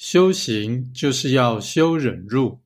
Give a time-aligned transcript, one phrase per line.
[0.00, 2.58] 修行就是要修忍辱。